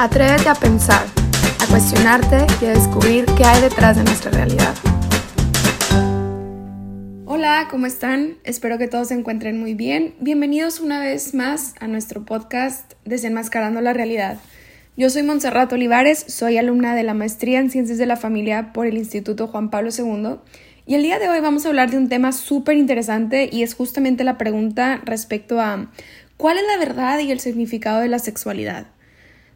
Atrévete 0.00 0.48
a 0.48 0.54
pensar, 0.54 1.04
a 1.58 1.66
cuestionarte 1.66 2.46
y 2.62 2.66
a 2.66 2.68
descubrir 2.68 3.26
qué 3.36 3.42
hay 3.42 3.60
detrás 3.60 3.96
de 3.96 4.04
nuestra 4.04 4.30
realidad. 4.30 4.72
Hola, 7.26 7.66
¿cómo 7.68 7.86
están? 7.86 8.36
Espero 8.44 8.78
que 8.78 8.86
todos 8.86 9.08
se 9.08 9.14
encuentren 9.14 9.58
muy 9.58 9.74
bien. 9.74 10.14
Bienvenidos 10.20 10.78
una 10.78 11.00
vez 11.00 11.34
más 11.34 11.74
a 11.80 11.88
nuestro 11.88 12.24
podcast 12.24 12.92
Desenmascarando 13.06 13.80
la 13.80 13.92
Realidad. 13.92 14.38
Yo 14.96 15.10
soy 15.10 15.24
Montserrat 15.24 15.72
Olivares, 15.72 16.24
soy 16.28 16.58
alumna 16.58 16.94
de 16.94 17.02
la 17.02 17.14
maestría 17.14 17.58
en 17.58 17.68
Ciencias 17.68 17.98
de 17.98 18.06
la 18.06 18.16
Familia 18.16 18.72
por 18.72 18.86
el 18.86 18.98
Instituto 18.98 19.48
Juan 19.48 19.68
Pablo 19.68 19.90
II 19.90 20.36
y 20.86 20.94
el 20.94 21.02
día 21.02 21.18
de 21.18 21.28
hoy 21.28 21.40
vamos 21.40 21.66
a 21.66 21.70
hablar 21.70 21.90
de 21.90 21.98
un 21.98 22.08
tema 22.08 22.30
súper 22.30 22.76
interesante 22.76 23.50
y 23.50 23.64
es 23.64 23.74
justamente 23.74 24.22
la 24.22 24.38
pregunta 24.38 25.00
respecto 25.04 25.60
a 25.60 25.90
¿cuál 26.36 26.56
es 26.56 26.64
la 26.72 26.78
verdad 26.78 27.18
y 27.18 27.32
el 27.32 27.40
significado 27.40 27.98
de 27.98 28.06
la 28.06 28.20
sexualidad? 28.20 28.86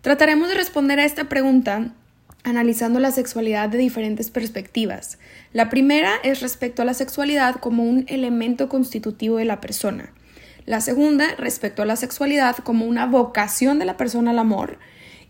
Trataremos 0.02 0.48
de 0.48 0.54
responder 0.54 0.98
a 0.98 1.04
esta 1.04 1.28
pregunta 1.28 1.92
analizando 2.42 2.98
la 2.98 3.12
sexualidad 3.12 3.68
de 3.68 3.78
diferentes 3.78 4.30
perspectivas. 4.30 5.18
La 5.52 5.70
primera 5.70 6.14
es 6.24 6.40
respecto 6.40 6.82
a 6.82 6.84
la 6.84 6.92
sexualidad 6.92 7.54
como 7.54 7.84
un 7.84 8.04
elemento 8.08 8.68
constitutivo 8.68 9.36
de 9.36 9.44
la 9.44 9.60
persona. 9.60 10.12
La 10.66 10.80
segunda 10.80 11.36
respecto 11.38 11.82
a 11.82 11.86
la 11.86 11.94
sexualidad 11.94 12.56
como 12.56 12.84
una 12.84 13.06
vocación 13.06 13.78
de 13.78 13.84
la 13.84 13.96
persona 13.96 14.32
al 14.32 14.40
amor. 14.40 14.78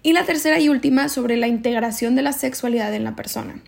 Y 0.03 0.15
la 0.15 0.25
tercera 0.25 0.59
y 0.59 0.71
última 0.71 1.11
sobre 1.11 1.37
la 1.37 1.49
integración 1.49 2.15
de 2.15 2.23
la 2.23 2.33
sexualidad 2.33 2.95
en 2.95 3.05
la 3.05 3.15
persona. 3.15 3.63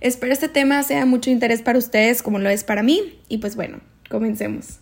Espero 0.00 0.34
este 0.34 0.50
tema 0.50 0.82
sea 0.82 0.98
de 0.98 1.06
mucho 1.06 1.30
interés 1.30 1.62
para 1.62 1.78
ustedes 1.78 2.22
como 2.22 2.38
lo 2.38 2.50
es 2.50 2.62
para 2.62 2.82
mí. 2.82 3.18
Y 3.26 3.38
pues 3.38 3.56
bueno, 3.56 3.80
comencemos. 4.10 4.80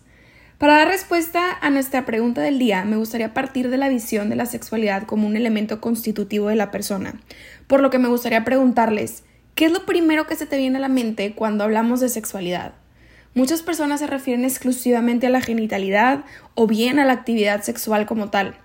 Para 0.61 0.75
dar 0.75 0.89
respuesta 0.89 1.57
a 1.59 1.71
nuestra 1.71 2.05
pregunta 2.05 2.39
del 2.41 2.59
día, 2.59 2.85
me 2.85 2.95
gustaría 2.95 3.33
partir 3.33 3.71
de 3.71 3.77
la 3.77 3.89
visión 3.89 4.29
de 4.29 4.35
la 4.35 4.45
sexualidad 4.45 5.07
como 5.07 5.25
un 5.25 5.35
elemento 5.35 5.81
constitutivo 5.81 6.49
de 6.49 6.55
la 6.55 6.69
persona, 6.69 7.19
por 7.65 7.81
lo 7.81 7.89
que 7.89 7.97
me 7.97 8.09
gustaría 8.09 8.43
preguntarles, 8.43 9.23
¿qué 9.55 9.65
es 9.65 9.71
lo 9.71 9.87
primero 9.87 10.27
que 10.27 10.35
se 10.35 10.45
te 10.45 10.57
viene 10.57 10.77
a 10.77 10.81
la 10.81 10.87
mente 10.87 11.33
cuando 11.33 11.63
hablamos 11.63 11.99
de 11.99 12.09
sexualidad? 12.09 12.73
Muchas 13.33 13.63
personas 13.63 14.01
se 14.01 14.05
refieren 14.05 14.45
exclusivamente 14.45 15.25
a 15.25 15.31
la 15.31 15.41
genitalidad 15.41 16.25
o 16.53 16.67
bien 16.67 16.99
a 16.99 17.05
la 17.05 17.13
actividad 17.13 17.63
sexual 17.63 18.05
como 18.05 18.29
tal. 18.29 18.55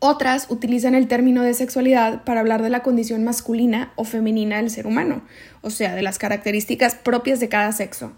Otras 0.00 0.48
utilizan 0.50 0.94
el 0.94 1.08
término 1.08 1.42
de 1.42 1.54
sexualidad 1.54 2.24
para 2.24 2.40
hablar 2.40 2.60
de 2.60 2.68
la 2.68 2.82
condición 2.82 3.24
masculina 3.24 3.94
o 3.96 4.04
femenina 4.04 4.58
del 4.58 4.68
ser 4.68 4.86
humano, 4.86 5.22
o 5.62 5.70
sea, 5.70 5.94
de 5.94 6.02
las 6.02 6.18
características 6.18 6.94
propias 6.96 7.40
de 7.40 7.48
cada 7.48 7.72
sexo. 7.72 8.12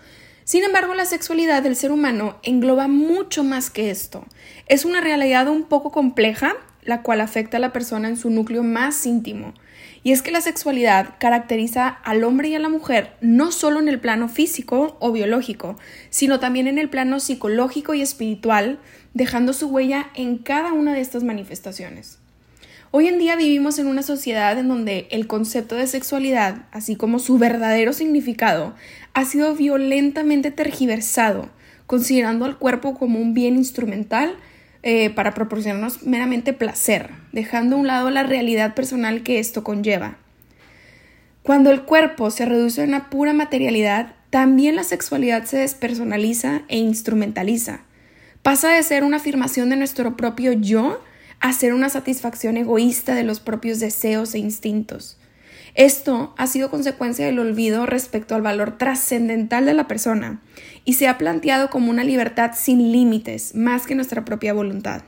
Sin 0.47 0.62
embargo, 0.62 0.94
la 0.94 1.06
sexualidad 1.06 1.64
del 1.64 1.75
ser 1.75 1.91
humano 1.91 2.36
engloba 2.44 2.86
mucho 2.86 3.42
más 3.42 3.69
que 3.69 3.91
esto. 3.91 4.25
Es 4.69 4.84
una 4.84 5.00
realidad 5.00 5.48
un 5.48 5.64
poco 5.64 5.91
compleja, 5.91 6.55
la 6.84 7.03
cual 7.03 7.20
afecta 7.20 7.56
a 7.56 7.61
la 7.61 7.72
persona 7.72 8.06
en 8.06 8.16
su 8.16 8.30
núcleo 8.30 8.62
más 8.62 9.05
íntimo. 9.06 9.55
Y 10.05 10.12
es 10.12 10.22
que 10.22 10.30
la 10.30 10.41
sexualidad 10.41 11.14
caracteriza 11.19 11.88
al 11.88 12.22
hombre 12.22 12.47
y 12.47 12.55
a 12.55 12.61
la 12.61 12.69
mujer 12.69 13.16
no 13.20 13.50
solo 13.50 13.80
en 13.80 13.88
el 13.88 13.98
plano 13.98 14.28
físico 14.28 14.97
o 15.00 15.11
biológico, 15.11 15.77
sino 16.11 16.38
también 16.38 16.69
en 16.69 16.78
el 16.78 16.91
plano 16.91 17.19
psicológico 17.19 17.94
y 17.94 18.03
espiritual, 18.03 18.78
dejando 19.14 19.53
su 19.53 19.66
huella 19.66 20.10
en 20.14 20.38
cada 20.38 20.72
una 20.72 20.94
de 20.94 21.00
estas 21.00 21.25
manifestaciones. 21.25 22.20
Hoy 22.98 23.08
en 23.08 23.19
día 23.19 23.36
vivimos 23.36 23.78
en 23.78 23.89
una 23.89 24.00
sociedad 24.00 24.58
en 24.58 24.69
donde 24.69 25.06
el 25.11 25.27
concepto 25.27 25.75
de 25.75 25.86
sexualidad, 25.86 26.64
así 26.72 26.97
como 26.97 27.19
su 27.19 27.36
verdadero 27.36 27.92
significado, 27.92 28.75
ha 29.12 29.27
sido 29.27 29.55
violentamente 29.55 30.50
tergiversado, 30.50 31.50
considerando 31.86 32.47
al 32.47 32.56
cuerpo 32.56 32.94
como 32.94 33.19
un 33.19 33.34
bien 33.34 33.56
instrumental 33.56 34.34
eh, 34.83 35.11
para 35.11 35.34
proporcionarnos 35.34 36.05
meramente 36.05 36.55
placer, 36.55 37.11
dejando 37.33 37.77
a 37.77 37.80
un 37.80 37.86
lado 37.86 38.08
la 38.08 38.22
realidad 38.22 38.75
personal 38.75 39.22
que 39.22 39.41
esto 39.41 39.62
conlleva. 39.62 40.16
Cuando 41.42 41.70
el 41.72 41.83
cuerpo 41.83 42.31
se 42.31 42.47
reduce 42.47 42.81
a 42.81 42.86
una 42.86 43.10
pura 43.10 43.34
materialidad, 43.34 44.14
también 44.31 44.75
la 44.75 44.84
sexualidad 44.84 45.44
se 45.44 45.59
despersonaliza 45.59 46.62
e 46.69 46.78
instrumentaliza. 46.78 47.81
Pasa 48.41 48.70
de 48.70 48.82
ser 48.82 49.04
una 49.04 49.19
afirmación 49.19 49.69
de 49.69 49.76
nuestro 49.76 50.16
propio 50.16 50.53
yo 50.53 51.03
hacer 51.41 51.74
una 51.74 51.88
satisfacción 51.88 52.56
egoísta 52.56 53.14
de 53.14 53.22
los 53.22 53.41
propios 53.41 53.80
deseos 53.80 54.34
e 54.34 54.38
instintos. 54.38 55.19
Esto 55.74 56.34
ha 56.38 56.47
sido 56.47 56.70
consecuencia 56.70 57.26
del 57.26 57.38
olvido 57.38 57.84
respecto 57.84 58.34
al 58.34 58.41
valor 58.41 58.78
trascendental 58.78 59.66
de 59.66 59.75
la 59.75 59.86
persona 59.86 60.41
y 60.86 60.94
se 60.94 61.06
ha 61.06 61.19
planteado 61.19 61.69
como 61.69 61.91
una 61.91 62.02
libertad 62.02 62.52
sin 62.54 62.92
límites, 62.92 63.54
más 63.54 63.86
que 63.86 63.94
nuestra 63.94 64.25
propia 64.25 64.54
voluntad. 64.54 65.02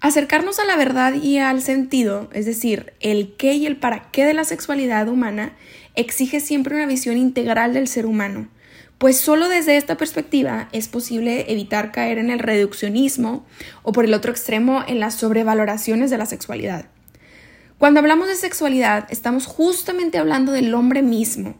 Acercarnos 0.00 0.58
a 0.58 0.64
la 0.64 0.76
verdad 0.76 1.14
y 1.14 1.38
al 1.38 1.62
sentido, 1.62 2.28
es 2.32 2.44
decir, 2.44 2.92
el 3.00 3.34
qué 3.36 3.54
y 3.54 3.66
el 3.66 3.78
para 3.78 4.10
qué 4.12 4.26
de 4.26 4.34
la 4.34 4.44
sexualidad 4.44 5.08
humana, 5.08 5.56
exige 5.94 6.40
siempre 6.40 6.76
una 6.76 6.86
visión 6.86 7.16
integral 7.16 7.72
del 7.72 7.88
ser 7.88 8.04
humano, 8.04 8.48
pues 8.98 9.16
solo 9.16 9.48
desde 9.48 9.76
esta 9.76 9.96
perspectiva 9.96 10.68
es 10.72 10.88
posible 10.88 11.50
evitar 11.52 11.92
caer 11.92 12.18
en 12.18 12.30
el 12.30 12.40
reduccionismo 12.40 13.46
o 13.82 13.92
por 13.92 14.04
el 14.04 14.12
otro 14.12 14.32
extremo 14.32 14.82
en 14.86 14.98
las 14.98 15.14
sobrevaloraciones 15.14 16.10
de 16.10 16.18
la 16.18 16.26
sexualidad. 16.26 16.86
Cuando 17.78 18.00
hablamos 18.00 18.26
de 18.26 18.34
sexualidad 18.34 19.06
estamos 19.08 19.46
justamente 19.46 20.18
hablando 20.18 20.50
del 20.50 20.74
hombre 20.74 21.02
mismo. 21.02 21.54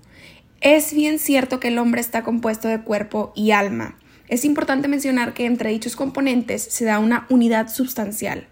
Es 0.61 0.93
bien 0.93 1.21
cierto 1.21 1.61
que 1.61 1.69
el 1.69 1.79
hombre 1.79 2.01
está 2.01 2.25
compuesto 2.25 2.67
de 2.67 2.81
cuerpo 2.81 3.33
y 3.37 3.53
alma. 3.53 3.97
Es 4.27 4.45
importante 4.45 4.89
mencionar 4.89 5.33
que 5.33 5.47
entre 5.47 5.71
dichos 5.71 5.95
componentes 5.95 6.63
se 6.63 6.85
da 6.85 6.99
una 6.99 7.27
unidad 7.31 7.69
sustancial. 7.69 8.49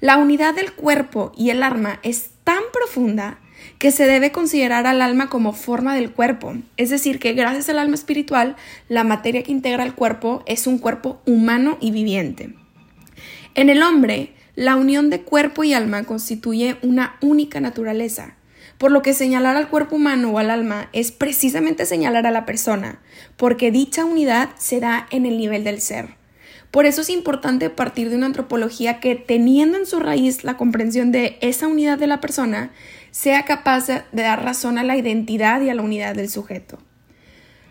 La 0.00 0.16
unidad 0.16 0.54
del 0.54 0.72
cuerpo 0.72 1.30
y 1.36 1.50
el 1.50 1.62
alma 1.62 2.00
es 2.02 2.30
tan 2.42 2.62
profunda 2.72 3.38
que 3.78 3.90
se 3.90 4.06
debe 4.06 4.32
considerar 4.32 4.86
al 4.86 5.02
alma 5.02 5.28
como 5.28 5.52
forma 5.52 5.94
del 5.94 6.10
cuerpo, 6.10 6.54
es 6.76 6.90
decir, 6.90 7.18
que 7.18 7.34
gracias 7.34 7.68
al 7.68 7.78
alma 7.78 7.94
espiritual, 7.94 8.56
la 8.88 9.04
materia 9.04 9.42
que 9.42 9.52
integra 9.52 9.84
el 9.84 9.94
cuerpo 9.94 10.42
es 10.46 10.66
un 10.66 10.78
cuerpo 10.78 11.20
humano 11.26 11.76
y 11.80 11.90
viviente. 11.90 12.54
En 13.54 13.68
el 13.68 13.82
hombre, 13.82 14.32
la 14.54 14.76
unión 14.76 15.10
de 15.10 15.20
cuerpo 15.20 15.64
y 15.64 15.74
alma 15.74 16.04
constituye 16.04 16.76
una 16.82 17.16
única 17.20 17.60
naturaleza, 17.60 18.36
por 18.78 18.90
lo 18.90 19.02
que 19.02 19.14
señalar 19.14 19.56
al 19.56 19.68
cuerpo 19.68 19.96
humano 19.96 20.30
o 20.30 20.38
al 20.38 20.50
alma 20.50 20.88
es 20.92 21.12
precisamente 21.12 21.86
señalar 21.86 22.26
a 22.26 22.30
la 22.30 22.46
persona, 22.46 23.00
porque 23.36 23.70
dicha 23.70 24.04
unidad 24.04 24.50
se 24.56 24.80
da 24.80 25.06
en 25.10 25.26
el 25.26 25.38
nivel 25.38 25.64
del 25.64 25.80
ser. 25.80 26.16
Por 26.70 26.84
eso 26.84 27.00
es 27.00 27.10
importante 27.10 27.70
partir 27.70 28.10
de 28.10 28.16
una 28.16 28.26
antropología 28.26 29.00
que, 29.00 29.14
teniendo 29.14 29.78
en 29.78 29.86
su 29.86 29.98
raíz 30.00 30.44
la 30.44 30.56
comprensión 30.56 31.12
de 31.12 31.38
esa 31.40 31.68
unidad 31.68 31.96
de 31.98 32.06
la 32.06 32.20
persona, 32.20 32.70
sea 33.16 33.46
capaz 33.46 33.86
de 33.86 34.02
dar 34.12 34.44
razón 34.44 34.76
a 34.76 34.84
la 34.84 34.94
identidad 34.94 35.62
y 35.62 35.70
a 35.70 35.74
la 35.74 35.80
unidad 35.80 36.14
del 36.14 36.28
sujeto. 36.28 36.76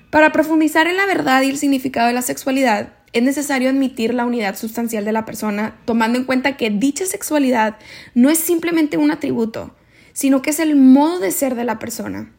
Para 0.09 0.31
profundizar 0.31 0.88
en 0.88 0.97
la 0.97 1.06
verdad 1.06 1.44
y 1.44 1.51
el 1.51 1.59
significado 1.59 2.07
de 2.07 2.13
la 2.13 2.23
sexualidad, 2.23 2.94
es 3.13 3.22
necesario 3.22 3.69
admitir 3.69 4.16
la 4.16 4.25
unidad 4.25 4.55
sustancial 4.57 5.05
de 5.05 5.11
la 5.11 5.23
persona, 5.23 5.75
tomando 5.85 6.17
en 6.17 6.25
cuenta 6.25 6.57
que 6.57 6.72
dicha 6.72 7.05
sexualidad 7.05 7.78
no 8.16 8.31
es 8.31 8.39
simplemente 8.39 8.97
un 8.97 9.11
atributo, 9.11 9.75
sino 10.13 10.41
que 10.41 10.50
es 10.50 10.59
el 10.59 10.75
modo 10.75 11.19
de 11.19 11.29
ser 11.29 11.53
de 11.53 11.63
la 11.63 11.78
persona. 11.78 12.31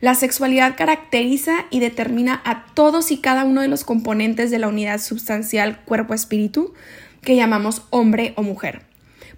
La 0.00 0.16
sexualidad 0.16 0.76
caracteriza 0.76 1.66
y 1.70 1.78
determina 1.78 2.42
a 2.44 2.66
todos 2.74 3.12
y 3.12 3.18
cada 3.18 3.44
uno 3.44 3.60
de 3.60 3.68
los 3.68 3.84
componentes 3.84 4.50
de 4.50 4.58
la 4.58 4.66
unidad 4.66 5.00
sustancial 5.00 5.84
cuerpo-espíritu 5.84 6.74
que 7.22 7.36
llamamos 7.36 7.82
hombre 7.90 8.34
o 8.36 8.42
mujer. 8.42 8.82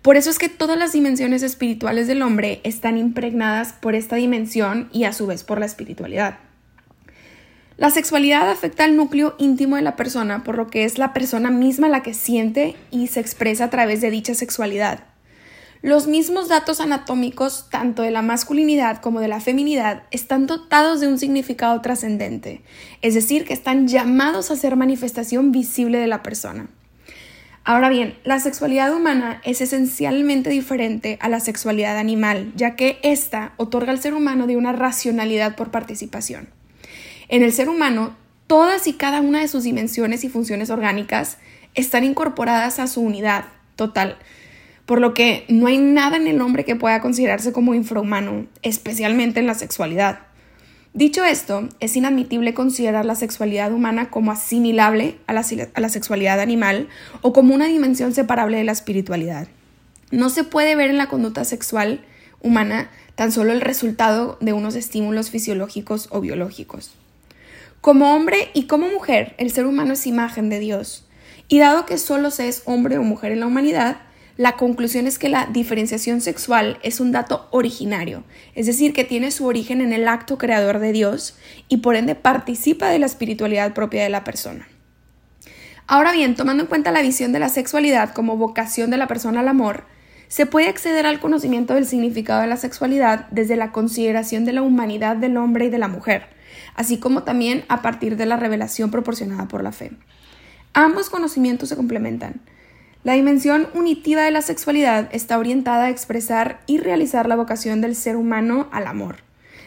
Por 0.07 0.17
eso 0.17 0.31
es 0.31 0.39
que 0.39 0.49
todas 0.49 0.79
las 0.79 0.93
dimensiones 0.93 1.43
espirituales 1.43 2.07
del 2.07 2.23
hombre 2.23 2.61
están 2.63 2.97
impregnadas 2.97 3.73
por 3.73 3.97
esta 3.97 4.15
dimensión 4.15 4.89
y 4.93 5.03
a 5.03 5.13
su 5.13 5.27
vez 5.27 5.43
por 5.43 5.59
la 5.59 5.67
espiritualidad. 5.67 6.39
La 7.77 7.91
sexualidad 7.91 8.49
afecta 8.49 8.85
al 8.85 8.95
núcleo 8.95 9.35
íntimo 9.39 9.75
de 9.75 9.83
la 9.83 9.97
persona, 9.97 10.45
por 10.45 10.59
lo 10.59 10.69
que 10.69 10.85
es 10.85 10.99
la 10.99 11.13
persona 11.13 11.51
misma 11.51 11.89
la 11.89 12.05
que 12.05 12.15
siente 12.15 12.77
y 12.93 13.09
se 13.09 13.19
expresa 13.19 13.65
a 13.65 13.71
través 13.71 14.01
de 14.01 14.13
dicha 14.13 14.37
sexualidad. 14.37 15.01
Los 15.83 16.07
mismos 16.07 16.49
datos 16.49 16.81
anatómicos, 16.81 17.69
tanto 17.69 18.03
de 18.03 18.13
la 18.13 18.23
masculinidad 18.23 19.01
como 19.01 19.19
de 19.19 19.27
la 19.27 19.41
feminidad, 19.41 20.05
están 20.13 20.47
dotados 20.47 21.01
de 21.01 21.09
un 21.09 21.19
significado 21.19 21.81
trascendente, 21.81 22.63
es 23.03 23.15
decir, 23.15 23.45
que 23.45 23.55
están 23.55 23.89
llamados 23.89 24.53
a 24.53 24.57
ser 24.57 24.77
manifestación 24.77 25.51
visible 25.51 25.99
de 25.99 26.07
la 26.07 26.23
persona. 26.23 26.69
Ahora 27.69 27.89
bien, 27.89 28.17
la 28.23 28.39
sexualidad 28.39 28.95
humana 28.95 29.41
es 29.43 29.61
esencialmente 29.61 30.51
diferente 30.51 31.19
a 31.21 31.29
la 31.29 31.41
sexualidad 31.41 31.99
animal, 31.99 32.53
ya 32.55 32.77
que 32.77 33.01
ésta 33.03 33.55
otorga 33.57 33.91
al 33.91 34.01
ser 34.01 34.15
humano 34.15 34.47
de 34.47 34.57
una 34.57 34.73
racionalidad 34.73 35.57
por 35.57 35.73
participación. 35.73 36.49
En 37.27 37.43
el 37.43 37.53
ser 37.53 37.69
humano, 37.69 38.15
todas 38.47 38.87
y 38.87 38.93
cada 38.93 39.21
una 39.21 39.41
de 39.41 39.49
sus 39.49 39.65
dimensiones 39.65 40.23
y 40.23 40.29
funciones 40.29 40.71
orgánicas 40.71 41.39
están 41.75 42.05
incorporadas 42.05 42.79
a 42.79 42.87
su 42.87 43.01
unidad 43.01 43.47
total, 43.75 44.17
por 44.87 45.01
lo 45.01 45.13
que 45.13 45.45
no 45.49 45.67
hay 45.67 45.79
nada 45.79 46.19
en 46.19 46.29
el 46.29 46.41
hombre 46.43 46.65
que 46.65 46.77
pueda 46.77 47.01
considerarse 47.01 47.53
como 47.53 47.75
infrahumano, 47.75 48.47
especialmente 48.63 49.41
en 49.41 49.49
la 49.49 49.55
sexualidad. 49.55 50.21
Dicho 50.97 51.27
esto, 51.27 51.69
es 51.79 51.95
inadmitible 51.95 52.55
considerar 52.55 53.05
la 53.05 53.17
sexualidad 53.17 53.71
humana 53.71 54.09
como 54.09 54.33
asimilable 54.33 55.19
a 55.27 55.35
la, 55.35 55.43
sexualidad 55.91 56.41
animal 56.41 56.89
o 57.21 57.35
como 57.35 57.55
una 57.55 57.67
dimensión 57.67 58.15
separable 58.15 58.57
de 58.57 58.65
la 58.65 58.73
espiritualidad. 58.73 59.47
No 60.11 60.31
se 60.31 60.43
puede 60.43 60.75
ver 60.75 60.89
en 60.89 60.97
la 60.97 61.11
conducta 61.11 61.45
sexual 61.45 62.01
humana 62.41 62.89
tan 63.15 63.31
solo 63.31 63.53
el 63.53 63.61
resultado 63.61 64.39
de 64.41 64.55
unos 64.55 64.75
estímulos 64.75 65.29
fisiológicos 65.29 66.09
o 66.13 66.23
biológicos. 66.23 66.93
Como 67.83 68.15
hombre 68.15 68.49
y 68.55 68.67
como 68.67 68.89
mujer, 68.89 69.35
el 69.37 69.51
ser 69.51 69.67
humano 69.67 69.93
es 69.93 70.07
imagen 70.07 70.49
de 70.49 70.61
Dios. 70.61 71.05
Y 71.47 71.59
dado 71.59 71.85
que 71.85 71.99
solo 71.99 72.31
se 72.31 72.49
es 72.49 72.63
hombre 72.65 72.97
o 72.97 73.03
mujer 73.03 73.33
en 73.33 73.41
la 73.41 73.47
humanidad, 73.49 73.99
la 74.37 74.57
conclusión 74.57 75.07
es 75.07 75.19
que 75.19 75.31
la 75.31 75.47
diferenciación 75.47 76.21
sexual 76.21 76.79
es 76.83 77.01
un 77.01 77.11
dato 77.11 77.49
originario, 77.53 78.23
es 78.55 78.67
decir, 78.67 78.93
que 78.93 79.05
tiene 79.05 79.31
su 79.31 79.47
origen 79.47 79.81
en 79.81 79.95
el 79.95 80.07
acto 80.09 80.37
creador 80.37 80.79
de 80.79 80.93
Dios 80.93 81.39
y 81.69 81.79
por 81.79 81.97
ende 81.97 82.15
participa 82.15 82.89
de 82.89 82.99
la 82.99 83.07
espiritualidad 83.07 83.73
propia 83.73 84.03
de 84.03 84.11
la 84.11 84.25
persona. 84.25 84.69
Ahora 85.87 86.13
bien, 86.13 86.35
tomando 86.35 86.65
en 86.65 86.69
cuenta 86.69 86.91
la 86.91 87.01
visión 87.01 87.33
de 87.33 87.39
la 87.39 87.49
sexualidad 87.49 88.13
como 88.13 88.37
vocación 88.37 88.91
de 88.91 88.99
la 88.99 89.07
persona 89.07 89.41
al 89.41 89.49
amor, 89.49 89.85
se 90.29 90.45
puede 90.45 90.69
acceder 90.69 91.07
al 91.07 91.21
conocimiento 91.21 91.75
del 91.75 91.87
significado 91.87 92.41
de 92.41 92.49
la 92.49 92.57
sexualidad 92.57 93.29
desde 93.31 93.57
la 93.57 93.73
consideración 93.73 94.45
de 94.45 94.53
la 94.53 94.63
humanidad 94.63 95.17
del 95.17 95.37
hombre 95.37 95.67
y 95.67 95.71
de 95.71 95.79
la 95.79 95.89
mujer, 95.89 96.27
así 96.75 96.99
como 96.99 97.23
también 97.23 97.65
a 97.69 97.81
partir 97.81 98.17
de 98.17 98.27
la 98.27 98.37
revelación 98.37 98.91
proporcionada 98.91 99.49
por 99.49 99.63
la 99.63 99.73
fe. 99.73 99.93
Ambos 100.75 101.09
conocimientos 101.09 101.69
se 101.71 101.77
complementan. 101.77 102.43
La 103.07 103.13
dimensión 103.13 103.69
unitiva 103.73 104.23
de 104.23 104.33
la 104.33 104.43
sexualidad 104.43 105.09
está 105.13 105.39
orientada 105.39 105.85
a 105.85 105.91
expresar 105.91 106.59
y 106.67 106.79
realizar 106.79 107.29
la 107.29 107.37
vocación 107.37 107.81
del 107.81 107.95
ser 107.95 108.17
humano 108.17 108.69
al 108.73 108.89
amor. 108.89 109.19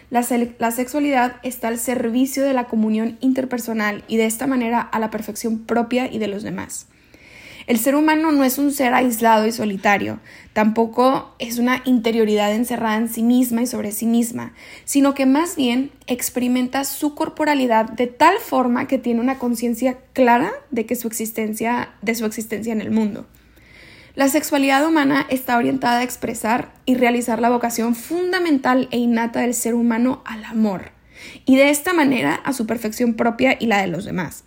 La, 0.09 0.23
sexualidad 0.23 1.37
está 1.41 1.69
al 1.69 1.77
servicio 1.77 2.43
de 2.43 2.53
la 2.53 2.65
comunión 2.65 3.17
interpersonal 3.21 4.03
y 4.09 4.17
de 4.17 4.25
esta 4.25 4.45
manera 4.45 4.81
a 4.81 4.99
la 4.99 5.09
perfección 5.09 5.59
propia 5.59 6.11
y 6.11 6.19
de 6.19 6.27
los 6.27 6.43
demás. 6.43 6.87
El 7.69 7.77
ser 7.77 7.93
humano 7.93 8.31
no 8.31 8.43
es 8.43 8.57
un 8.57 8.73
ser 8.73 8.95
aislado 8.95 9.45
y 9.45 9.51
solitario, 9.51 10.19
tampoco 10.53 11.35
es 11.37 11.59
una 11.59 11.83
interioridad 11.85 12.51
encerrada 12.51 12.97
en 12.97 13.09
sí 13.09 13.21
misma 13.21 13.61
y 13.61 13.67
sobre 13.67 13.91
sí 13.91 14.07
misma, 14.07 14.53
sino 14.85 15.13
que 15.13 15.27
más 15.27 15.55
bien 15.55 15.91
experimenta 16.07 16.83
su 16.83 17.13
corporalidad 17.13 17.87
de 17.91 18.07
tal 18.07 18.39
forma 18.39 18.87
que 18.87 18.97
tiene 18.97 19.21
una 19.21 19.37
conciencia 19.37 19.99
clara 20.13 20.51
de 20.71 20.87
que 20.87 20.95
su 20.95 21.07
existencia, 21.07 21.91
de 22.01 22.15
su 22.15 22.25
existencia 22.25 22.73
en 22.73 22.81
el 22.81 22.89
mundo. 22.89 23.27
La 24.15 24.29
sexualidad 24.29 24.83
humana 24.87 25.27
está 25.29 25.55
orientada 25.55 25.99
a 25.99 26.03
expresar 26.03 26.73
y 26.87 26.95
realizar 26.95 27.39
la 27.39 27.51
vocación 27.51 27.93
fundamental 27.93 28.87
e 28.89 28.97
innata 28.97 29.41
del 29.41 29.53
ser 29.53 29.75
humano 29.75 30.23
al 30.25 30.43
amor, 30.43 30.91
y 31.45 31.55
de 31.55 31.69
esta 31.69 31.93
manera 31.93 32.33
a 32.33 32.51
su 32.51 32.65
perfección 32.65 33.13
propia 33.13 33.57
y 33.59 33.67
la 33.67 33.79
de 33.79 33.87
los 33.89 34.05
demás. 34.05 34.43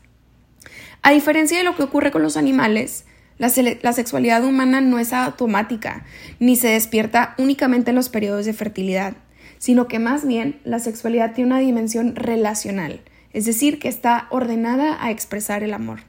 A 1.03 1.13
diferencia 1.13 1.59
de 1.59 1.65
lo 1.65 1.77
que 1.77 1.85
ocurre 1.85 2.11
con 2.11 2.23
los 2.23 2.37
animales, 2.37 3.05
la, 3.43 3.93
sexualidad 3.93 4.44
humana 4.44 4.81
no 4.81 5.00
es 5.00 5.12
automática, 5.12 6.05
ni 6.39 6.55
se 6.55 6.69
despierta 6.69 7.35
únicamente 7.39 7.91
en 7.91 7.97
los 7.97 8.09
periodos 8.09 8.47
de 8.47 8.53
fertilidad, 8.53 9.15
sino 9.59 9.89
que 9.89 9.99
más 9.99 10.25
bien 10.25 10.61
la 10.62 10.79
sexualidad 10.79 11.35
tiene 11.35 11.49
una 11.49 11.59
dimensión 11.59 12.15
relacional, 12.15 13.00
es 13.33 13.44
decir, 13.44 13.81
que 13.81 13.89
está 13.89 14.29
ordenada 14.31 15.05
a 15.05 15.11
expresar 15.11 15.65
el 15.65 15.75
amor. 15.75 16.00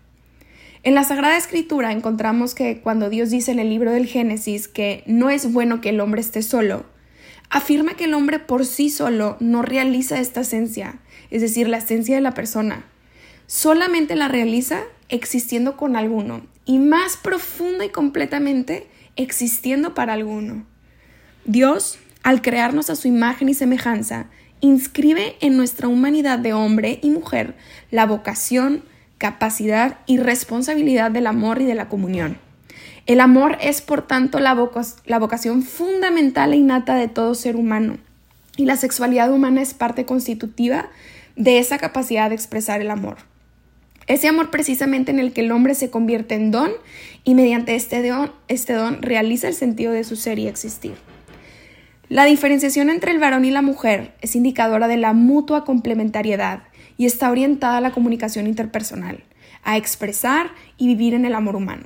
En 0.83 0.94
la 0.94 1.03
Sagrada 1.03 1.35
Escritura 1.35 1.91
encontramos 1.91 2.53
que 2.53 2.81
cuando 2.81 3.09
Dios 3.09 3.31
dice 3.31 3.51
en 3.51 3.57
el 3.57 3.69
libro 3.69 3.91
del 3.91 4.06
Génesis 4.06 4.68
que 4.68 5.03
no 5.07 5.31
es 5.31 5.51
bueno 5.51 5.81
que 5.81 5.89
el 5.89 6.01
hombre 6.01 6.21
esté 6.21 6.44
solo, 6.44 6.85
afirma 7.50 7.95
que 7.95 8.03
el 8.03 8.13
hombre 8.13 8.38
por 8.38 8.63
sí 8.63 8.91
solo 8.91 9.38
no 9.39 9.63
realiza 9.63 10.19
esta 10.19 10.41
esencia, 10.41 11.00
es 11.31 11.41
decir, 11.41 11.68
la 11.68 11.77
esencia 11.77 12.13
de 12.13 12.21
la 12.21 12.35
persona. 12.35 12.85
Solamente 13.47 14.15
la 14.15 14.27
realiza 14.27 14.81
existiendo 15.09 15.77
con 15.77 15.95
alguno 15.95 16.52
y 16.65 16.80
más 16.80 17.18
profunda 17.18 17.86
y 17.86 17.89
completamente 17.89 18.88
existiendo 19.15 19.94
para 19.94 20.13
alguno. 20.13 20.65
Dios, 21.45 22.00
al 22.24 22.42
crearnos 22.42 22.89
a 22.89 22.95
su 22.95 23.07
imagen 23.07 23.50
y 23.50 23.54
semejanza, 23.54 24.27
inscribe 24.62 25.36
en 25.42 25.57
nuestra 25.57 25.89
humanidad 25.89 26.39
de 26.39 26.54
hombre 26.54 27.00
y 27.01 27.10
mujer 27.10 27.56
la 27.92 28.06
vocación, 28.06 28.83
capacidad 29.18 30.00
y 30.06 30.18
responsabilidad 30.18 31.12
del 31.12 31.27
amor 31.27 31.62
y 31.62 31.65
de 31.65 31.75
la 31.75 31.89
comunión. 31.89 32.38
El 33.06 33.19
amor 33.19 33.57
es, 33.59 33.81
por 33.81 34.07
tanto, 34.07 34.39
la, 34.39 34.54
vocación 34.54 35.63
fundamental 35.63 36.54
e 36.54 36.56
innata 36.56 36.95
de 36.95 37.09
todo 37.09 37.36
ser 37.36 37.57
humano, 37.57 37.98
y 38.56 38.66
la 38.66 38.77
sexualidad 38.77 39.31
humana 39.31 39.62
es 39.62 39.74
parte 39.74 40.06
constitutiva 40.06 40.89
de 41.36 41.59
esa 41.59 41.77
capacidad 41.77 42.30
de 42.30 42.36
expresar 42.36 42.80
el 42.80 42.92
amor. 42.92 43.18
Ese 44.07 44.27
amor 44.27 44.50
precisamente 44.50 45.11
en 45.11 45.19
el 45.19 45.33
que 45.33 45.41
el 45.41 45.51
hombre 45.51 45.75
se 45.75 45.89
convierte 45.89 46.35
en 46.35 46.51
don 46.51 46.71
y 47.23 47.35
mediante 47.35 47.75
este 47.75 48.07
don, 48.07 48.31
este 48.47 48.73
don 48.73 49.01
realiza 49.01 49.47
el 49.47 49.53
sentido 49.53 49.94
de 49.94 50.03
su 50.03 50.15
ser 50.15 50.39
y 50.39 50.47
existir. 50.47 50.95
La 52.09 52.25
diferenciación 52.25 52.89
entre 52.89 53.11
el 53.11 53.19
varón 53.19 53.45
y 53.45 53.51
la 53.51 53.61
mujer 53.61 54.13
es 54.21 54.35
indicadora 54.35 54.88
de 54.88 54.97
la 54.97 55.13
mutua 55.13 55.63
complementariedad 55.63 56.63
y 56.97 57.05
está 57.05 57.31
orientada 57.31 57.77
a 57.77 57.81
la 57.81 57.91
comunicación 57.91 58.45
interpersonal, 58.45 59.23
a 59.63 59.77
expresar 59.77 60.51
y 60.77 60.88
vivir 60.88 61.13
en 61.13 61.25
el 61.25 61.33
amor 61.33 61.56
humano. 61.56 61.85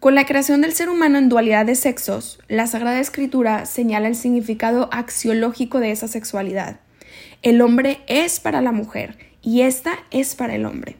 Con 0.00 0.14
la 0.14 0.26
creación 0.26 0.62
del 0.62 0.72
ser 0.72 0.88
humano 0.88 1.18
en 1.18 1.28
dualidad 1.28 1.66
de 1.66 1.74
sexos, 1.74 2.38
la 2.48 2.66
Sagrada 2.66 3.00
Escritura 3.00 3.66
señala 3.66 4.08
el 4.08 4.14
significado 4.14 4.88
axiológico 4.92 5.80
de 5.80 5.90
esa 5.90 6.08
sexualidad. 6.08 6.80
El 7.42 7.60
hombre 7.60 8.00
es 8.06 8.40
para 8.40 8.60
la 8.62 8.72
mujer 8.72 9.16
y 9.42 9.62
esta 9.62 9.92
es 10.10 10.34
para 10.34 10.54
el 10.54 10.66
hombre. 10.66 10.96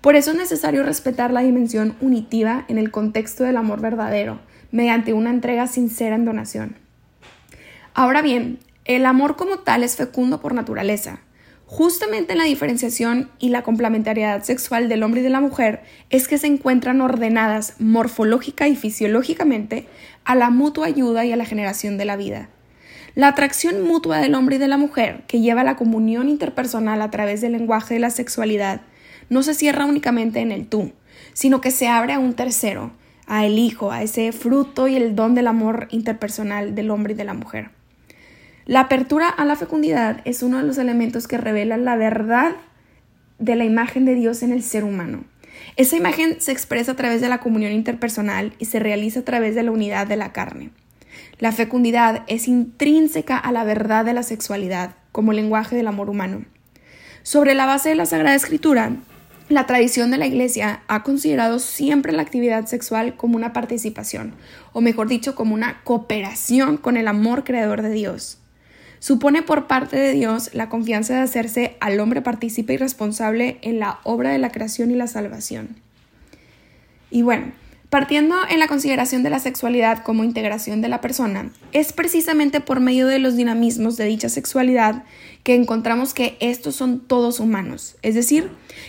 Por 0.00 0.16
eso 0.16 0.30
es 0.30 0.36
necesario 0.36 0.82
respetar 0.82 1.30
la 1.30 1.42
dimensión 1.42 1.94
unitiva 2.00 2.64
en 2.68 2.78
el 2.78 2.90
contexto 2.90 3.44
del 3.44 3.58
amor 3.58 3.80
verdadero, 3.80 4.40
mediante 4.70 5.12
una 5.12 5.30
entrega 5.30 5.66
sincera 5.66 6.16
en 6.16 6.24
donación. 6.24 6.76
Ahora 7.92 8.22
bien, 8.22 8.60
el 8.86 9.04
amor 9.04 9.36
como 9.36 9.58
tal 9.58 9.84
es 9.84 9.96
fecundo 9.96 10.40
por 10.40 10.54
naturaleza. 10.54 11.20
Justamente 11.66 12.32
en 12.32 12.38
la 12.38 12.44
diferenciación 12.44 13.30
y 13.38 13.50
la 13.50 13.62
complementariedad 13.62 14.42
sexual 14.42 14.88
del 14.88 15.02
hombre 15.02 15.20
y 15.20 15.22
de 15.22 15.30
la 15.30 15.40
mujer 15.40 15.82
es 16.08 16.26
que 16.26 16.38
se 16.38 16.46
encuentran 16.46 17.00
ordenadas 17.00 17.74
morfológica 17.78 18.68
y 18.68 18.76
fisiológicamente 18.76 19.86
a 20.24 20.34
la 20.34 20.50
mutua 20.50 20.86
ayuda 20.86 21.24
y 21.24 21.32
a 21.32 21.36
la 21.36 21.44
generación 21.44 21.98
de 21.98 22.06
la 22.06 22.16
vida. 22.16 22.48
La 23.14 23.28
atracción 23.28 23.82
mutua 23.82 24.18
del 24.18 24.34
hombre 24.34 24.56
y 24.56 24.58
de 24.58 24.68
la 24.68 24.78
mujer, 24.78 25.24
que 25.26 25.40
lleva 25.40 25.60
a 25.60 25.64
la 25.64 25.76
comunión 25.76 26.28
interpersonal 26.28 27.02
a 27.02 27.10
través 27.10 27.40
del 27.40 27.52
lenguaje 27.52 27.94
de 27.94 28.00
la 28.00 28.10
sexualidad, 28.10 28.80
no 29.30 29.42
se 29.42 29.54
cierra 29.54 29.86
únicamente 29.86 30.40
en 30.40 30.52
el 30.52 30.66
tú, 30.66 30.92
sino 31.32 31.62
que 31.62 31.70
se 31.70 31.88
abre 31.88 32.12
a 32.12 32.18
un 32.18 32.34
tercero, 32.34 32.92
a 33.26 33.46
el 33.46 33.58
hijo, 33.58 33.92
a 33.92 34.02
ese 34.02 34.32
fruto 34.32 34.88
y 34.88 34.96
el 34.96 35.14
don 35.16 35.34
del 35.34 35.46
amor 35.46 35.88
interpersonal 35.90 36.74
del 36.74 36.90
hombre 36.90 37.14
y 37.14 37.16
de 37.16 37.24
la 37.24 37.32
mujer. 37.32 37.70
La 38.66 38.80
apertura 38.80 39.28
a 39.28 39.44
la 39.44 39.56
fecundidad 39.56 40.20
es 40.24 40.42
uno 40.42 40.58
de 40.58 40.64
los 40.64 40.78
elementos 40.78 41.26
que 41.26 41.38
revelan 41.38 41.84
la 41.84 41.96
verdad 41.96 42.52
de 43.38 43.56
la 43.56 43.64
imagen 43.64 44.04
de 44.04 44.14
Dios 44.14 44.42
en 44.42 44.52
el 44.52 44.62
ser 44.62 44.84
humano. 44.84 45.24
Esa 45.76 45.96
imagen 45.96 46.40
se 46.40 46.52
expresa 46.52 46.92
a 46.92 46.96
través 46.96 47.20
de 47.20 47.28
la 47.28 47.38
comunión 47.38 47.72
interpersonal 47.72 48.52
y 48.58 48.66
se 48.66 48.78
realiza 48.78 49.20
a 49.20 49.24
través 49.24 49.54
de 49.54 49.62
la 49.62 49.70
unidad 49.70 50.06
de 50.06 50.16
la 50.16 50.32
carne. 50.32 50.70
La 51.38 51.52
fecundidad 51.52 52.22
es 52.26 52.48
intrínseca 52.48 53.38
a 53.38 53.52
la 53.52 53.64
verdad 53.64 54.04
de 54.04 54.12
la 54.12 54.22
sexualidad, 54.22 54.94
como 55.12 55.32
lenguaje 55.32 55.76
del 55.76 55.86
amor 55.86 56.10
humano. 56.10 56.44
Sobre 57.22 57.54
la 57.54 57.66
base 57.66 57.90
de 57.90 57.94
la 57.94 58.06
Sagrada 58.06 58.36
Escritura, 58.36 58.96
la 59.50 59.66
tradición 59.66 60.12
de 60.12 60.16
la 60.16 60.28
Iglesia 60.28 60.82
ha 60.86 61.02
considerado 61.02 61.58
siempre 61.58 62.12
la 62.12 62.22
actividad 62.22 62.66
sexual 62.66 63.16
como 63.16 63.36
una 63.36 63.52
participación, 63.52 64.32
o 64.72 64.80
mejor 64.80 65.08
dicho, 65.08 65.34
como 65.34 65.54
una 65.54 65.82
cooperación 65.82 66.76
con 66.76 66.96
el 66.96 67.08
amor 67.08 67.42
creador 67.42 67.82
de 67.82 67.90
Dios. 67.90 68.38
Supone 69.00 69.42
por 69.42 69.66
parte 69.66 69.96
de 69.96 70.12
Dios 70.12 70.54
la 70.54 70.68
confianza 70.68 71.14
de 71.14 71.22
hacerse 71.22 71.76
al 71.80 71.98
hombre 71.98 72.22
partícipe 72.22 72.74
y 72.74 72.76
responsable 72.76 73.58
en 73.62 73.80
la 73.80 73.98
obra 74.04 74.30
de 74.30 74.38
la 74.38 74.52
creación 74.52 74.92
y 74.92 74.94
la 74.94 75.08
salvación. 75.08 75.76
Y 77.10 77.22
bueno, 77.22 77.46
Partiendo 77.90 78.36
en 78.48 78.60
la 78.60 78.68
consideración 78.68 79.24
de 79.24 79.30
la 79.30 79.40
sexualidad 79.40 80.04
como 80.04 80.22
integración 80.22 80.80
de 80.80 80.88
la 80.88 81.00
persona, 81.00 81.50
es 81.72 81.92
precisamente 81.92 82.60
por 82.60 82.78
medio 82.78 83.08
de 83.08 83.18
los 83.18 83.36
dinamismos 83.36 83.96
de 83.96 84.04
dicha 84.04 84.28
sexualidad 84.28 85.02
que 85.42 85.56
encontramos 85.56 86.14
que 86.14 86.36
estos 86.38 86.76
son 86.76 87.00
todos 87.00 87.40
humanos, 87.40 87.96
es 88.02 88.14
decir, 88.14 88.48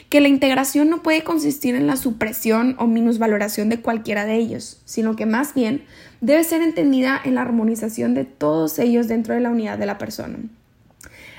que 0.10 0.22
la 0.22 0.28
integración 0.28 0.92
no 0.92 1.02
puede 1.02 1.24
consistir 1.24 1.74
en 1.74 1.88
la 1.88 1.96
supresión 1.96 2.76
o 2.78 2.86
minusvaloración 2.86 3.70
de 3.70 3.82
cualquiera 3.82 4.26
de 4.26 4.36
ellos, 4.36 4.80
sino 4.86 5.16
que 5.16 5.26
más 5.26 5.56
bien 5.56 5.84
debe 6.20 6.44
ser 6.44 6.62
entendida 6.62 7.20
en 7.24 7.34
la 7.34 7.42
armonización 7.42 8.14
de 8.14 8.26
todos 8.26 8.78
ellos 8.78 9.08
dentro 9.08 9.34
de 9.34 9.42
la 9.42 9.50
unidad 9.50 9.80
de 9.80 9.88
la 9.88 9.98
persona. 9.98 10.38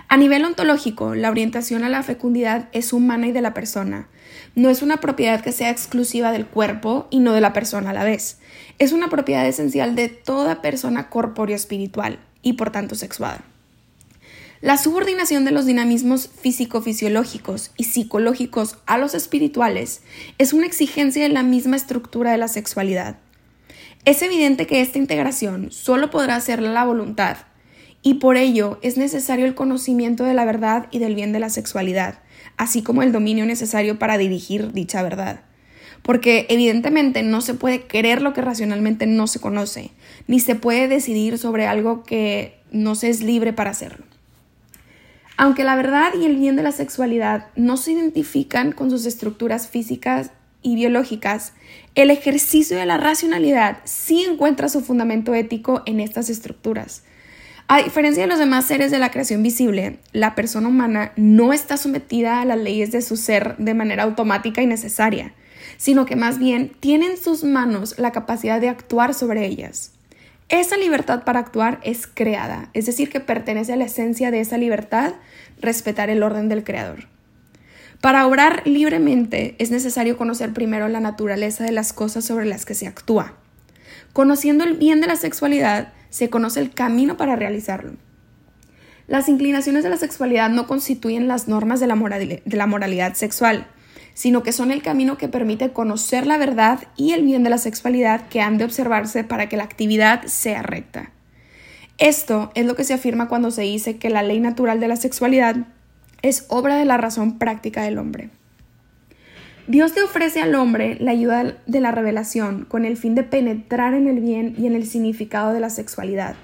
A 0.09 0.17
nivel 0.17 0.45
ontológico, 0.45 1.15
la 1.15 1.31
orientación 1.31 1.85
a 1.85 1.89
la 1.89 2.03
fecundidad 2.03 2.69
es 2.73 2.93
humana 2.93 3.29
y 3.29 3.33
de 3.33 3.41
la 3.41 3.55
persona. 3.55 4.09
No 4.55 4.69
es 4.69 4.83
una 4.83 4.99
propiedad 4.99 5.41
que 5.41 5.53
sea 5.53 5.71
exclusiva 5.71 6.31
del 6.31 6.47
cuerpo 6.47 7.07
y 7.11 7.21
no 7.21 7.33
de 7.33 7.41
la 7.41 7.53
persona 7.53 7.91
a 7.91 7.95
la 7.95 8.05
vez. 8.05 8.39
Es 8.79 8.93
una 8.93 9.09
propiedad 9.09 9.47
esencial 9.47 9.95
de 9.95 10.09
toda 10.09 10.61
persona 10.61 11.09
corpóreo 11.09 11.57
espiritual 11.57 12.19
y 12.43 12.55
por 12.55 12.71
tanto 12.71 12.95
sexual. 12.95 13.39
La 14.61 14.77
subordinación 14.77 15.45
de 15.45 15.51
los 15.51 15.67
dinamismos 15.67 16.29
físico-fisiológicos 16.41 17.73
y 17.77 17.85
psicológicos 17.85 18.77
a 18.87 18.97
los 18.97 19.15
espirituales 19.15 20.03
es 20.39 20.53
una 20.53 20.67
exigencia 20.67 21.23
de 21.23 21.31
la 21.31 21.43
misma 21.43 21.75
estructura 21.75 22.31
de 22.31 22.39
la 22.39 22.47
sexualidad. 22.47 23.17
Es 24.05 24.23
evidente 24.23 24.67
que 24.67 24.81
esta 24.81 24.99
integración 24.99 25.73
solo 25.73 26.11
podrá 26.11 26.37
hacerla 26.37 26.71
la 26.73 26.85
voluntad, 26.85 27.39
y 28.03 28.15
por 28.15 28.37
ello 28.37 28.79
es 28.83 28.97
necesario 28.97 29.47
el 29.47 29.55
conocimiento 29.55 30.25
de 30.25 30.35
la 30.35 30.45
verdad 30.45 30.89
y 30.91 30.99
del 30.99 31.15
bien 31.15 31.33
de 31.33 31.41
la 31.41 31.51
sexualidad, 31.51 32.19
así 32.57 32.83
como 32.83 33.03
el 33.03 33.13
dominio 33.13 33.47
necesario 33.47 33.99
para 33.99 34.19
dirigir 34.19 34.73
dicha 34.73 35.03
verdad. 35.03 35.43
Porque 36.03 36.47
evidentemente 36.49 37.23
no 37.23 37.41
se 37.41 37.55
puede 37.55 37.85
querer 37.85 38.23
lo 38.23 38.33
que 38.33 38.41
racionalmente 38.41 39.07
no 39.07 39.29
se 39.29 39.39
conoce, 39.39 39.93
ni 40.27 40.41
se 40.41 40.57
puede 40.57 40.89
decidir 40.89 41.39
sobre 41.39 41.67
algo 41.67 42.03
que 42.03 42.59
no 42.73 42.97
se 42.97 43.09
es 43.09 43.23
libre 43.23 43.53
para 43.53 43.71
hacerlo. 43.71 44.05
Aunque 45.37 45.65
la 45.65 45.77
verdad 45.77 46.13
y 46.21 46.25
el 46.25 46.37
bien 46.37 46.57
de 46.57 46.63
la 46.63 46.73
sexualidad 46.73 47.47
no 47.57 47.77
se 47.77 47.93
identifican 47.93 48.73
con 48.73 48.91
sus 48.91 49.07
estructuras 49.07 49.69
físicas 49.69 50.33
y 50.61 50.75
biológicas, 50.75 51.53
el 51.95 52.11
ejercicio 52.11 52.77
de 52.77 52.87
la 52.87 52.97
racionalidad 52.97 53.79
sí 53.85 54.25
encuentra 54.29 54.69
su 54.69 54.81
fundamento 54.81 55.35
ético 55.35 55.83
en 55.87 56.01
estas 56.01 56.31
estructuras. 56.31 57.05
A 57.75 57.83
diferencia 57.83 58.25
de 58.25 58.29
los 58.29 58.39
demás 58.39 58.67
seres 58.67 58.91
de 58.91 58.99
la 58.99 59.11
creación 59.11 59.43
visible, 59.43 59.99
la 60.13 60.35
persona 60.35 60.69
humana 60.69 61.13
no 61.17 61.55
está 61.55 61.79
sometida 61.79 62.43
a 62.43 62.45
las 62.45 62.59
leyes 62.59 62.93
de 62.93 63.01
su 63.01 63.17
ser 63.17 63.57
de 63.57 63.73
manera 63.73 64.03
automática 64.03 64.61
y 64.61 64.67
necesaria, 64.67 65.33
sino 65.79 66.05
que 66.05 66.15
más 66.15 66.39
bien 66.39 66.73
tiene 66.81 67.07
en 67.07 67.17
sus 67.17 67.45
manos 67.45 67.99
la 67.99 68.13
capacidad 68.13 68.61
de 68.61 68.69
actuar 68.69 69.15
sobre 69.15 69.47
ellas. 69.47 69.93
Esa 70.51 70.77
libertad 70.77 71.25
para 71.25 71.41
actuar 71.41 71.81
es 71.83 72.07
creada, 72.07 72.69
es 72.75 72.85
decir, 72.85 73.09
que 73.09 73.21
pertenece 73.21 73.73
a 73.73 73.77
la 73.77 73.87
esencia 73.87 74.31
de 74.31 74.41
esa 74.41 74.59
libertad, 74.59 75.15
respetar 75.59 76.11
el 76.11 76.23
orden 76.23 76.51
del 76.51 76.65
Creador. 76.65 77.07
Para 78.03 78.27
obrar 78.27 78.61
libremente 78.67 79.55
es 79.59 79.71
necesario 79.71 80.19
conocer 80.19 80.53
primero 80.53 80.89
la 80.89 81.01
naturaleza 81.01 81.65
de 81.65 81.73
las 81.73 81.95
cosas 81.95 82.23
sobre 82.23 82.45
las 82.45 82.67
que 82.67 82.75
se 82.75 82.87
actúa. 82.87 83.33
Conociendo 84.13 84.63
el 84.63 84.75
bien 84.75 85.01
de 85.01 85.07
la 85.07 85.17
sexualidad, 85.17 85.95
se 86.13 86.29
conoce 86.29 86.61
el 86.61 86.73
camino 86.73 87.17
para 87.17 87.37
realizarlo. 87.37 87.95
Las 89.09 89.29
inclinaciones 89.29 89.83
de 89.83 89.89
la 89.89 89.97
sexualidad 89.97 90.51
no 90.51 90.67
constituyen 90.67 91.27
las 91.27 91.49
normas 91.49 91.81
de 91.81 91.87
la, 91.87 92.67
moralidad 92.67 93.15
sexual, 93.15 93.67
sino 94.13 94.43
que 94.43 94.53
son 94.53 94.71
el 94.71 94.83
camino 94.83 95.17
que 95.17 95.29
permite 95.29 95.73
conocer 95.73 96.27
la 96.27 96.37
verdad 96.37 96.81
y 96.97 97.13
el 97.13 97.25
bien 97.25 97.43
de 97.43 97.51
la 97.51 97.59
sexualidad 97.59 98.29
que 98.29 98.43
han 98.43 98.59
de 98.59 98.65
observarse 98.65 99.25
para 99.25 99.49
que 99.49 99.57
la 99.57 99.65
actividad 99.65 100.23
sea 100.27 100.63
recta. 100.63 101.11
Esto 101.97 102.53
es 102.55 102.67
lo 102.67 102.77
que 102.77 102.85
se 102.85 102.95
afirma 102.95 103.29
cuando 103.29 103.51
se 103.51 103.63
dice 103.63 103.97
que 103.97 104.11
la 104.11 104.23
ley 104.23 104.39
natural 104.39 104.81
de 104.81 104.89
la 104.89 104.97
sexualidad 104.97 105.57
es 106.21 106.45
obra 106.49 106.77
de 106.77 106.85
la 106.85 106.99
razón 106.99 107.39
práctica 107.39 107.83
del 107.83 107.99
hombre. 107.99 108.31
Dios 109.73 109.95
te 109.95 110.03
ofrece 110.03 110.43
al 110.43 110.55
hombre 110.55 110.99
la 111.01 111.13
ayuda 111.13 111.55
de 111.65 111.81
la 111.81 111.93
revelación 111.93 112.67
con 112.67 112.85
el 112.85 112.99
fin 112.99 113.15
de 113.15 113.23
penetrar 113.23 113.95
en 113.95 114.07
el 114.07 114.21
bien 114.21 114.55
y 114.59 114.67
en 114.67 114.77
el 114.77 114.87
significado 114.87 115.55
de 115.55 115.61
la 115.61 115.71
sexualidad. 115.71 116.35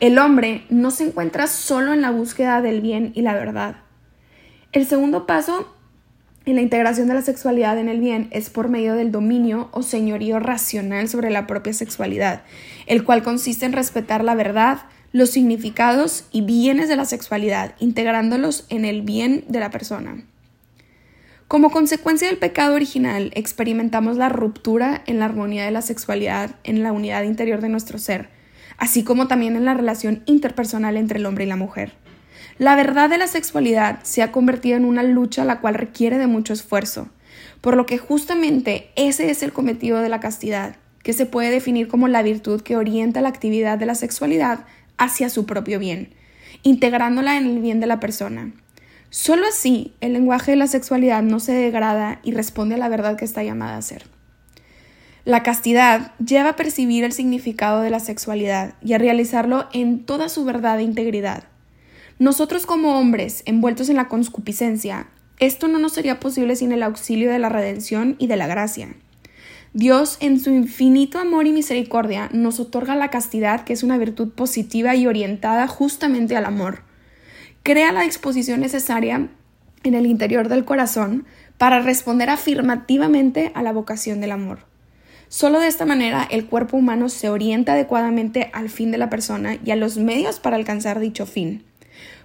El 0.00 0.18
hombre 0.18 0.64
no 0.68 0.90
se 0.90 1.04
encuentra 1.04 1.46
solo 1.46 1.92
en 1.92 2.02
la 2.02 2.10
búsqueda 2.10 2.60
del 2.62 2.80
bien 2.80 3.12
y 3.14 3.22
la 3.22 3.34
verdad. 3.34 3.76
El 4.72 4.84
segundo 4.84 5.28
paso 5.28 5.76
en 6.44 6.56
la 6.56 6.60
integración 6.60 7.06
de 7.06 7.14
la 7.14 7.22
sexualidad 7.22 7.78
en 7.78 7.88
el 7.88 8.00
bien 8.00 8.26
es 8.32 8.50
por 8.50 8.68
medio 8.68 8.96
del 8.96 9.12
dominio 9.12 9.68
o 9.70 9.84
señorío 9.84 10.40
racional 10.40 11.08
sobre 11.08 11.30
la 11.30 11.46
propia 11.46 11.72
sexualidad, 11.72 12.42
el 12.86 13.04
cual 13.04 13.22
consiste 13.22 13.64
en 13.64 13.74
respetar 13.74 14.24
la 14.24 14.34
verdad, 14.34 14.78
los 15.12 15.30
significados 15.30 16.24
y 16.32 16.40
bienes 16.40 16.88
de 16.88 16.96
la 16.96 17.04
sexualidad, 17.04 17.76
integrándolos 17.78 18.66
en 18.70 18.84
el 18.84 19.02
bien 19.02 19.44
de 19.46 19.60
la 19.60 19.70
persona. 19.70 20.24
Como 21.48 21.70
consecuencia 21.70 22.26
del 22.26 22.38
pecado 22.38 22.74
original, 22.74 23.30
experimentamos 23.36 24.16
la 24.16 24.28
ruptura 24.28 25.04
en 25.06 25.20
la 25.20 25.26
armonía 25.26 25.64
de 25.64 25.70
la 25.70 25.80
sexualidad 25.80 26.56
en 26.64 26.82
la 26.82 26.90
unidad 26.90 27.22
interior 27.22 27.60
de 27.60 27.68
nuestro 27.68 27.98
ser, 27.98 28.30
así 28.78 29.04
como 29.04 29.28
también 29.28 29.54
en 29.54 29.64
la 29.64 29.74
relación 29.74 30.24
interpersonal 30.26 30.96
entre 30.96 31.20
el 31.20 31.26
hombre 31.26 31.44
y 31.44 31.46
la 31.46 31.54
mujer. 31.54 31.92
La 32.58 32.74
verdad 32.74 33.08
de 33.08 33.18
la 33.18 33.28
sexualidad 33.28 34.00
se 34.02 34.22
ha 34.22 34.32
convertido 34.32 34.76
en 34.76 34.84
una 34.84 35.04
lucha 35.04 35.44
la 35.44 35.60
cual 35.60 35.74
requiere 35.74 36.18
de 36.18 36.26
mucho 36.26 36.52
esfuerzo, 36.52 37.10
por 37.60 37.76
lo 37.76 37.86
que 37.86 37.98
justamente 37.98 38.90
ese 38.96 39.30
es 39.30 39.44
el 39.44 39.52
cometido 39.52 40.00
de 40.00 40.08
la 40.08 40.18
castidad, 40.18 40.74
que 41.04 41.12
se 41.12 41.26
puede 41.26 41.50
definir 41.50 41.86
como 41.86 42.08
la 42.08 42.22
virtud 42.22 42.60
que 42.60 42.76
orienta 42.76 43.20
la 43.20 43.28
actividad 43.28 43.78
de 43.78 43.86
la 43.86 43.94
sexualidad 43.94 44.64
hacia 44.98 45.30
su 45.30 45.46
propio 45.46 45.78
bien, 45.78 46.12
integrándola 46.64 47.36
en 47.36 47.46
el 47.46 47.60
bien 47.60 47.78
de 47.78 47.86
la 47.86 48.00
persona. 48.00 48.52
Solo 49.18 49.46
así 49.48 49.94
el 50.02 50.12
lenguaje 50.12 50.50
de 50.50 50.58
la 50.58 50.66
sexualidad 50.66 51.22
no 51.22 51.40
se 51.40 51.52
degrada 51.52 52.20
y 52.22 52.32
responde 52.32 52.74
a 52.74 52.78
la 52.78 52.90
verdad 52.90 53.16
que 53.16 53.24
está 53.24 53.42
llamada 53.42 53.78
a 53.78 53.80
ser. 53.80 54.04
La 55.24 55.42
castidad 55.42 56.12
lleva 56.18 56.50
a 56.50 56.56
percibir 56.56 57.02
el 57.02 57.12
significado 57.12 57.80
de 57.80 57.88
la 57.88 57.98
sexualidad 57.98 58.74
y 58.82 58.92
a 58.92 58.98
realizarlo 58.98 59.68
en 59.72 60.04
toda 60.04 60.28
su 60.28 60.44
verdad 60.44 60.80
e 60.80 60.82
integridad. 60.82 61.44
Nosotros 62.18 62.66
como 62.66 62.98
hombres 62.98 63.42
envueltos 63.46 63.88
en 63.88 63.96
la 63.96 64.08
conscupiscencia, 64.08 65.08
esto 65.38 65.66
no 65.66 65.78
nos 65.78 65.94
sería 65.94 66.20
posible 66.20 66.54
sin 66.54 66.72
el 66.72 66.82
auxilio 66.82 67.30
de 67.30 67.38
la 67.38 67.48
redención 67.48 68.16
y 68.18 68.26
de 68.26 68.36
la 68.36 68.46
gracia. 68.46 68.96
Dios, 69.72 70.18
en 70.20 70.38
su 70.38 70.50
infinito 70.50 71.18
amor 71.18 71.46
y 71.46 71.52
misericordia, 71.52 72.28
nos 72.34 72.60
otorga 72.60 72.94
la 72.96 73.08
castidad, 73.08 73.64
que 73.64 73.72
es 73.72 73.82
una 73.82 73.96
virtud 73.96 74.32
positiva 74.32 74.94
y 74.94 75.06
orientada 75.06 75.66
justamente 75.68 76.36
al 76.36 76.44
amor 76.44 76.85
crea 77.66 77.90
la 77.90 78.02
disposición 78.02 78.60
necesaria 78.60 79.26
en 79.82 79.94
el 79.94 80.06
interior 80.06 80.48
del 80.48 80.64
corazón 80.64 81.26
para 81.58 81.80
responder 81.80 82.30
afirmativamente 82.30 83.50
a 83.56 83.62
la 83.64 83.72
vocación 83.72 84.20
del 84.20 84.30
amor. 84.30 84.60
Solo 85.26 85.58
de 85.58 85.66
esta 85.66 85.84
manera 85.84 86.28
el 86.30 86.46
cuerpo 86.46 86.76
humano 86.76 87.08
se 87.08 87.28
orienta 87.28 87.72
adecuadamente 87.72 88.50
al 88.52 88.68
fin 88.68 88.92
de 88.92 88.98
la 88.98 89.10
persona 89.10 89.58
y 89.64 89.72
a 89.72 89.76
los 89.76 89.98
medios 89.98 90.38
para 90.38 90.54
alcanzar 90.54 91.00
dicho 91.00 91.26
fin. 91.26 91.64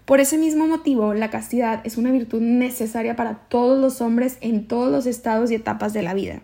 Por 0.05 0.19
ese 0.19 0.38
mismo 0.38 0.67
motivo, 0.67 1.15
la 1.15 1.31
castidad 1.31 1.81
es 1.86 1.98
una 1.98 2.12
virtud 2.12 2.43
necesaria 2.43 3.15
para 3.15 3.33
todos 3.50 3.79
los 3.79 4.00
hombres 4.00 4.38
en 4.41 4.67
todos 4.67 4.91
los 4.91 5.07
estados 5.07 5.50
y 5.50 5.55
etapas 5.55 5.91
de 5.91 6.03
la 6.03 6.13
vida. 6.13 6.43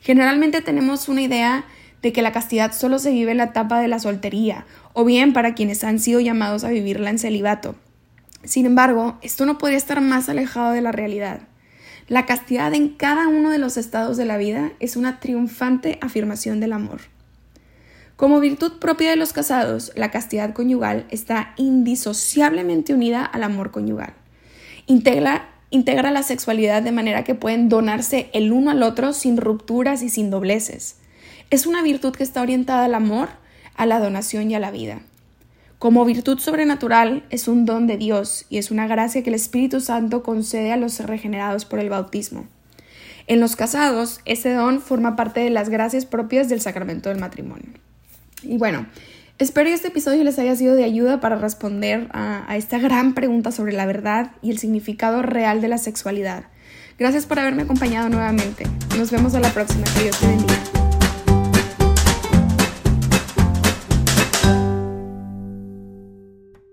Generalmente 0.00 0.62
tenemos 0.62 1.10
una 1.10 1.20
idea 1.20 1.66
de 2.00 2.14
que 2.14 2.22
la 2.22 2.32
castidad 2.32 2.72
solo 2.72 2.98
se 2.98 3.10
vive 3.10 3.32
en 3.32 3.36
la 3.36 3.44
etapa 3.44 3.78
de 3.78 3.88
la 3.88 3.98
soltería, 3.98 4.64
o 4.94 5.04
bien 5.04 5.34
para 5.34 5.52
quienes 5.52 5.84
han 5.84 5.98
sido 5.98 6.18
llamados 6.18 6.64
a 6.64 6.70
vivirla 6.70 7.10
en 7.10 7.18
celibato. 7.18 7.74
Sin 8.44 8.66
embargo, 8.66 9.18
esto 9.22 9.46
no 9.46 9.58
podría 9.58 9.78
estar 9.78 10.00
más 10.00 10.28
alejado 10.28 10.72
de 10.72 10.80
la 10.80 10.92
realidad. 10.92 11.40
La 12.08 12.26
castidad 12.26 12.74
en 12.74 12.88
cada 12.88 13.28
uno 13.28 13.50
de 13.50 13.58
los 13.58 13.76
estados 13.76 14.16
de 14.16 14.24
la 14.24 14.36
vida 14.36 14.72
es 14.80 14.96
una 14.96 15.20
triunfante 15.20 15.98
afirmación 16.00 16.60
del 16.60 16.72
amor. 16.72 17.00
Como 18.16 18.40
virtud 18.40 18.78
propia 18.78 19.10
de 19.10 19.16
los 19.16 19.32
casados, 19.32 19.92
la 19.94 20.10
castidad 20.10 20.52
conyugal 20.52 21.06
está 21.10 21.54
indisociablemente 21.56 22.92
unida 22.92 23.24
al 23.24 23.42
amor 23.44 23.70
conyugal. 23.70 24.14
Integra, 24.86 25.48
integra 25.70 26.10
la 26.10 26.22
sexualidad 26.22 26.82
de 26.82 26.92
manera 26.92 27.24
que 27.24 27.34
pueden 27.34 27.68
donarse 27.68 28.30
el 28.32 28.52
uno 28.52 28.70
al 28.70 28.82
otro 28.82 29.12
sin 29.12 29.36
rupturas 29.36 30.02
y 30.02 30.08
sin 30.08 30.30
dobleces. 30.30 30.98
Es 31.50 31.66
una 31.66 31.82
virtud 31.82 32.12
que 32.12 32.24
está 32.24 32.42
orientada 32.42 32.84
al 32.84 32.94
amor, 32.94 33.28
a 33.76 33.86
la 33.86 33.98
donación 33.98 34.50
y 34.50 34.54
a 34.54 34.60
la 34.60 34.70
vida. 34.70 35.02
Como 35.82 36.04
virtud 36.04 36.38
sobrenatural 36.38 37.24
es 37.30 37.48
un 37.48 37.66
don 37.66 37.88
de 37.88 37.96
Dios 37.96 38.46
y 38.48 38.58
es 38.58 38.70
una 38.70 38.86
gracia 38.86 39.24
que 39.24 39.30
el 39.30 39.34
Espíritu 39.34 39.80
Santo 39.80 40.22
concede 40.22 40.70
a 40.70 40.76
los 40.76 41.00
regenerados 41.00 41.64
por 41.64 41.80
el 41.80 41.90
bautismo. 41.90 42.46
En 43.26 43.40
los 43.40 43.56
casados, 43.56 44.20
ese 44.24 44.52
don 44.52 44.80
forma 44.80 45.16
parte 45.16 45.40
de 45.40 45.50
las 45.50 45.70
gracias 45.70 46.06
propias 46.06 46.48
del 46.48 46.60
sacramento 46.60 47.08
del 47.08 47.18
matrimonio. 47.18 47.66
Y 48.44 48.58
bueno, 48.58 48.86
espero 49.38 49.70
que 49.70 49.74
este 49.74 49.88
episodio 49.88 50.22
les 50.22 50.38
haya 50.38 50.54
sido 50.54 50.76
de 50.76 50.84
ayuda 50.84 51.18
para 51.18 51.34
responder 51.34 52.06
a, 52.12 52.56
esta 52.56 52.78
gran 52.78 53.14
pregunta 53.14 53.50
sobre 53.50 53.72
la 53.72 53.84
verdad 53.84 54.30
y 54.40 54.52
el 54.52 54.58
significado 54.58 55.20
real 55.22 55.60
de 55.60 55.66
la 55.66 55.78
sexualidad. 55.78 56.44
Gracias 56.96 57.26
por 57.26 57.40
haberme 57.40 57.62
acompañado 57.62 58.08
nuevamente. 58.08 58.66
Nos 58.96 59.10
vemos 59.10 59.34
a 59.34 59.40
la 59.40 59.52
próxima. 59.52 59.82
Dios 60.00 60.16
te 60.20 60.28
bendiga. 60.28 60.51